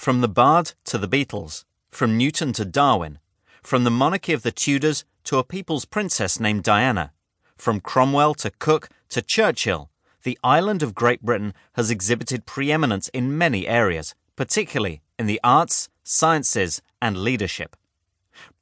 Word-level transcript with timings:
From 0.00 0.22
the 0.22 0.28
Bard 0.28 0.72
to 0.84 0.96
the 0.96 1.06
Beatles, 1.06 1.66
from 1.90 2.16
Newton 2.16 2.54
to 2.54 2.64
Darwin, 2.64 3.18
from 3.62 3.84
the 3.84 3.90
monarchy 3.90 4.32
of 4.32 4.42
the 4.42 4.50
Tudors 4.50 5.04
to 5.24 5.36
a 5.36 5.44
people's 5.44 5.84
princess 5.84 6.40
named 6.40 6.62
Diana, 6.62 7.12
from 7.58 7.82
Cromwell 7.82 8.32
to 8.36 8.50
Cook 8.50 8.88
to 9.10 9.20
Churchill, 9.20 9.90
the 10.22 10.38
island 10.42 10.82
of 10.82 10.94
Great 10.94 11.20
Britain 11.20 11.52
has 11.74 11.90
exhibited 11.90 12.46
preeminence 12.46 13.08
in 13.08 13.36
many 13.36 13.68
areas, 13.68 14.14
particularly 14.36 15.02
in 15.18 15.26
the 15.26 15.38
arts, 15.44 15.90
sciences, 16.02 16.80
and 17.02 17.18
leadership. 17.18 17.76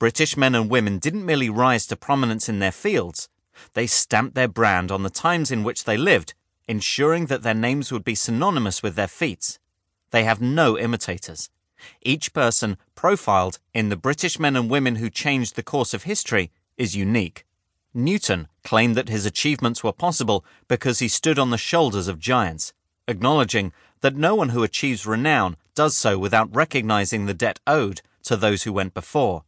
British 0.00 0.36
men 0.36 0.56
and 0.56 0.68
women 0.68 0.98
didn't 0.98 1.24
merely 1.24 1.48
rise 1.48 1.86
to 1.86 1.94
prominence 1.94 2.48
in 2.48 2.58
their 2.58 2.72
fields, 2.72 3.28
they 3.74 3.86
stamped 3.86 4.34
their 4.34 4.48
brand 4.48 4.90
on 4.90 5.04
the 5.04 5.08
times 5.08 5.52
in 5.52 5.62
which 5.62 5.84
they 5.84 5.96
lived, 5.96 6.34
ensuring 6.66 7.26
that 7.26 7.44
their 7.44 7.54
names 7.54 7.92
would 7.92 8.02
be 8.02 8.16
synonymous 8.16 8.82
with 8.82 8.96
their 8.96 9.06
feats. 9.06 9.60
They 10.10 10.24
have 10.24 10.40
no 10.40 10.78
imitators. 10.78 11.50
Each 12.02 12.32
person 12.32 12.76
profiled 12.94 13.58
in 13.72 13.88
the 13.88 13.96
British 13.96 14.38
men 14.38 14.56
and 14.56 14.70
women 14.70 14.96
who 14.96 15.10
changed 15.10 15.54
the 15.54 15.62
course 15.62 15.94
of 15.94 16.04
history 16.04 16.50
is 16.76 16.96
unique. 16.96 17.44
Newton 17.94 18.48
claimed 18.64 18.96
that 18.96 19.08
his 19.08 19.26
achievements 19.26 19.82
were 19.82 19.92
possible 19.92 20.44
because 20.66 20.98
he 20.98 21.08
stood 21.08 21.38
on 21.38 21.50
the 21.50 21.58
shoulders 21.58 22.08
of 22.08 22.18
giants, 22.18 22.72
acknowledging 23.06 23.72
that 24.00 24.14
no 24.14 24.34
one 24.34 24.50
who 24.50 24.62
achieves 24.62 25.06
renown 25.06 25.56
does 25.74 25.96
so 25.96 26.18
without 26.18 26.54
recognizing 26.54 27.26
the 27.26 27.34
debt 27.34 27.60
owed 27.66 28.02
to 28.24 28.36
those 28.36 28.64
who 28.64 28.72
went 28.72 28.94
before. 28.94 29.44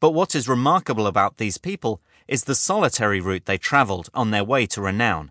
But 0.00 0.10
what 0.10 0.34
is 0.34 0.48
remarkable 0.48 1.06
about 1.06 1.36
these 1.36 1.58
people 1.58 2.00
is 2.26 2.44
the 2.44 2.54
solitary 2.54 3.20
route 3.20 3.46
they 3.46 3.58
travelled 3.58 4.10
on 4.14 4.30
their 4.30 4.44
way 4.44 4.66
to 4.66 4.80
renown. 4.80 5.30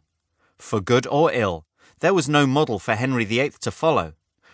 For 0.58 0.80
good 0.80 1.06
or 1.08 1.32
ill, 1.32 1.66
there 2.00 2.14
was 2.14 2.30
no 2.30 2.48
model 2.48 2.80
for 2.80 2.96
Henry 2.96 3.26
VIII 3.26 3.52
to 3.62 3.72
follow 3.72 4.14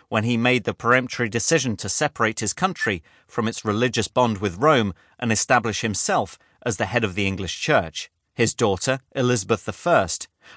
when 0.09 0.23
he 0.23 0.38
made 0.38 0.63
the 0.63 0.73
peremptory 0.73 1.29
decision 1.29 1.75
to 1.77 1.89
separate 1.89 2.39
his 2.39 2.53
country 2.53 3.03
from 3.27 3.48
its 3.48 3.65
religious 3.65 4.07
bond 4.07 4.38
with 4.38 4.57
Rome 4.57 4.93
and 5.20 5.32
establish 5.32 5.82
himself 5.82 6.40
as 6.65 6.77
the 6.77 6.85
head 6.85 7.04
of 7.04 7.15
the 7.15 7.27
English 7.27 7.59
Church. 7.59 8.09
His 8.34 8.54
daughter, 8.54 8.99
Elizabeth 9.15 9.67
I, 9.87 10.07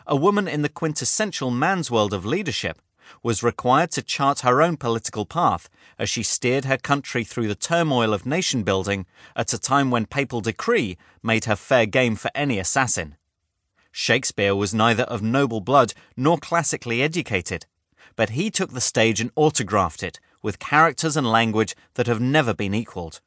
a 0.07 0.17
woman 0.17 0.47
in 0.47 0.63
the 0.63 0.69
quintessential 0.69 1.51
man's 1.51 1.91
world 1.91 2.13
of 2.13 2.27
leadership, 2.27 2.81
was 3.23 3.43
required 3.43 3.91
to 3.93 4.03
chart 4.03 4.41
her 4.41 4.63
own 4.63 4.77
political 4.77 5.27
path 5.27 5.69
as 5.99 6.09
she 6.09 6.23
steered 6.23 6.65
her 6.65 6.77
country 6.77 7.25
through 7.25 7.49
the 7.49 7.55
turmoil 7.55 8.15
of 8.15 8.27
nation 8.27 8.63
building 8.63 9.07
at 9.35 9.53
a 9.53 9.59
time 9.59 9.91
when 9.91 10.07
papal 10.07 10.41
decree 10.41 10.97
made 11.23 11.47
her 11.47 11.57
fair 11.57 11.87
game 11.87 12.15
for 12.15 12.31
any 12.35 12.59
assassin. 12.59 13.17
Shakespeare 13.93 14.55
was 14.55 14.73
neither 14.73 15.03
of 15.05 15.23
noble 15.23 15.61
blood 15.61 15.95
nor 16.17 16.39
classically 16.39 17.03
educated, 17.03 17.67
but 18.17 18.31
he 18.31 18.51
took 18.51 18.73
the 18.73 18.81
stage 18.81 19.21
and 19.21 19.31
autographed 19.37 20.03
it 20.03 20.21
with 20.43 20.59
characters 20.59 21.17
and 21.17 21.31
language 21.31 21.75
that 21.95 22.07
have 22.07 22.21
never 22.21 22.55
been 22.55 22.75
equalled. 22.75 23.21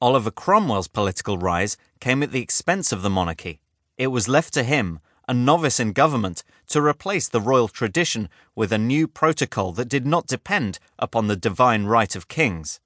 Oliver 0.00 0.30
Cromwell's 0.30 0.88
political 0.88 1.38
rise 1.38 1.76
came 2.00 2.22
at 2.22 2.32
the 2.32 2.42
expense 2.42 2.92
of 2.92 3.02
the 3.02 3.10
monarchy. 3.10 3.60
It 3.96 4.08
was 4.08 4.28
left 4.28 4.52
to 4.54 4.62
him, 4.62 5.00
a 5.26 5.34
novice 5.34 5.80
in 5.80 5.92
government, 5.92 6.44
to 6.68 6.82
replace 6.82 7.28
the 7.28 7.40
royal 7.40 7.68
tradition 7.68 8.28
with 8.54 8.72
a 8.72 8.78
new 8.78 9.08
protocol 9.08 9.72
that 9.72 9.88
did 9.88 10.06
not 10.06 10.26
depend 10.26 10.78
upon 10.98 11.26
the 11.26 11.36
divine 11.36 11.86
right 11.86 12.14
of 12.14 12.28
kings. 12.28 12.80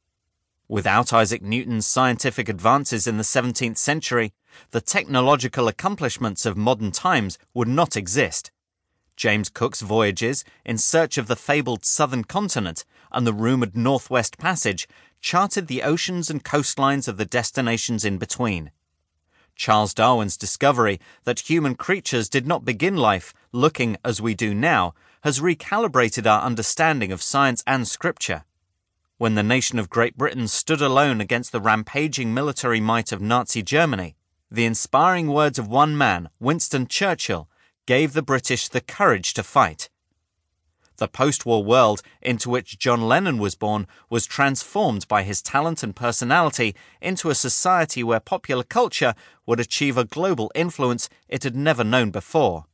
Without 0.68 1.12
Isaac 1.12 1.42
Newton's 1.42 1.86
scientific 1.86 2.48
advances 2.48 3.06
in 3.06 3.16
the 3.16 3.22
17th 3.22 3.78
century, 3.78 4.32
the 4.70 4.82
technological 4.82 5.66
accomplishments 5.66 6.44
of 6.44 6.56
modern 6.56 6.92
times 6.92 7.38
would 7.54 7.68
not 7.68 7.96
exist. 7.96 8.50
James 9.18 9.48
Cook's 9.48 9.80
voyages 9.80 10.44
in 10.64 10.78
search 10.78 11.18
of 11.18 11.26
the 11.26 11.34
fabled 11.34 11.84
southern 11.84 12.22
continent 12.22 12.84
and 13.10 13.26
the 13.26 13.32
rumoured 13.32 13.76
Northwest 13.76 14.38
Passage 14.38 14.86
charted 15.20 15.66
the 15.66 15.82
oceans 15.82 16.30
and 16.30 16.44
coastlines 16.44 17.08
of 17.08 17.16
the 17.16 17.24
destinations 17.24 18.04
in 18.04 18.18
between. 18.18 18.70
Charles 19.56 19.92
Darwin's 19.92 20.36
discovery 20.36 21.00
that 21.24 21.50
human 21.50 21.74
creatures 21.74 22.28
did 22.28 22.46
not 22.46 22.64
begin 22.64 22.96
life 22.96 23.34
looking 23.50 23.96
as 24.04 24.22
we 24.22 24.34
do 24.34 24.54
now 24.54 24.94
has 25.22 25.40
recalibrated 25.40 26.24
our 26.24 26.42
understanding 26.42 27.10
of 27.10 27.20
science 27.20 27.64
and 27.66 27.88
scripture. 27.88 28.44
When 29.16 29.34
the 29.34 29.42
nation 29.42 29.80
of 29.80 29.90
Great 29.90 30.16
Britain 30.16 30.46
stood 30.46 30.80
alone 30.80 31.20
against 31.20 31.50
the 31.50 31.60
rampaging 31.60 32.32
military 32.32 32.78
might 32.78 33.10
of 33.10 33.20
Nazi 33.20 33.62
Germany, 33.62 34.14
the 34.48 34.64
inspiring 34.64 35.26
words 35.26 35.58
of 35.58 35.66
one 35.66 35.98
man, 35.98 36.28
Winston 36.38 36.86
Churchill, 36.86 37.48
gave 37.88 38.12
the 38.12 38.20
British 38.20 38.68
the 38.68 38.82
courage 38.82 39.32
to 39.32 39.42
fight. 39.42 39.88
The 40.98 41.08
post 41.08 41.46
war 41.46 41.64
world 41.64 42.02
into 42.20 42.50
which 42.50 42.78
John 42.78 43.00
Lennon 43.00 43.38
was 43.38 43.54
born 43.54 43.86
was 44.10 44.26
transformed 44.26 45.08
by 45.08 45.22
his 45.22 45.40
talent 45.40 45.82
and 45.82 45.96
personality 45.96 46.76
into 47.00 47.30
a 47.30 47.34
society 47.34 48.04
where 48.04 48.20
popular 48.20 48.62
culture 48.62 49.14
would 49.46 49.58
achieve 49.58 49.96
a 49.96 50.04
global 50.04 50.52
influence 50.54 51.08
it 51.30 51.44
had 51.44 51.56
never 51.56 51.82
known 51.82 52.10
before. 52.10 52.66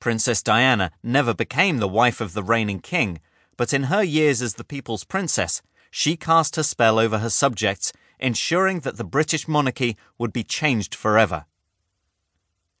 Princess 0.00 0.42
Diana 0.42 0.92
never 1.02 1.34
became 1.34 1.76
the 1.76 1.86
wife 2.00 2.22
of 2.22 2.32
the 2.32 2.42
reigning 2.42 2.80
king, 2.80 3.20
but 3.58 3.74
in 3.74 3.82
her 3.84 4.02
years 4.02 4.40
as 4.40 4.54
the 4.54 4.64
people's 4.64 5.04
princess, 5.04 5.60
she 5.90 6.16
cast 6.16 6.56
her 6.56 6.62
spell 6.62 6.98
over 6.98 7.18
her 7.18 7.28
subjects, 7.28 7.92
ensuring 8.18 8.80
that 8.80 8.96
the 8.96 9.04
British 9.04 9.46
monarchy 9.46 9.94
would 10.16 10.32
be 10.32 10.42
changed 10.42 10.94
forever. 10.94 11.44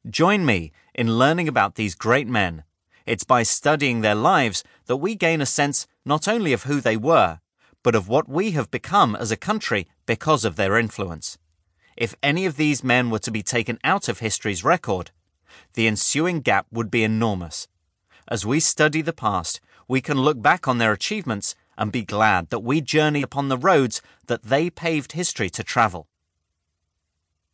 Join 0.08 0.44
me 0.44 0.72
in 0.94 1.18
learning 1.18 1.48
about 1.48 1.74
these 1.74 1.94
great 1.94 2.28
men. 2.28 2.64
It's 3.06 3.24
by 3.24 3.42
studying 3.42 4.00
their 4.00 4.14
lives 4.14 4.62
that 4.86 4.96
we 4.96 5.14
gain 5.14 5.40
a 5.40 5.46
sense 5.46 5.86
not 6.04 6.28
only 6.28 6.52
of 6.52 6.64
who 6.64 6.80
they 6.80 6.96
were, 6.96 7.40
but 7.82 7.94
of 7.94 8.08
what 8.08 8.28
we 8.28 8.52
have 8.52 8.70
become 8.70 9.16
as 9.16 9.30
a 9.30 9.36
country 9.36 9.88
because 10.06 10.44
of 10.44 10.56
their 10.56 10.78
influence. 10.78 11.38
If 11.96 12.14
any 12.22 12.46
of 12.46 12.56
these 12.56 12.84
men 12.84 13.10
were 13.10 13.18
to 13.20 13.30
be 13.30 13.42
taken 13.42 13.78
out 13.84 14.08
of 14.08 14.20
history's 14.20 14.64
record, 14.64 15.10
the 15.74 15.86
ensuing 15.86 16.40
gap 16.40 16.66
would 16.70 16.90
be 16.90 17.02
enormous. 17.02 17.68
As 18.28 18.46
we 18.46 18.60
study 18.60 19.02
the 19.02 19.12
past, 19.12 19.60
we 19.88 20.00
can 20.00 20.18
look 20.18 20.40
back 20.40 20.68
on 20.68 20.78
their 20.78 20.92
achievements 20.92 21.54
and 21.76 21.90
be 21.90 22.04
glad 22.04 22.50
that 22.50 22.60
we 22.60 22.80
journey 22.80 23.22
upon 23.22 23.48
the 23.48 23.58
roads 23.58 24.00
that 24.26 24.44
they 24.44 24.70
paved 24.70 25.12
history 25.12 25.50
to 25.50 25.64
travel. 25.64 26.06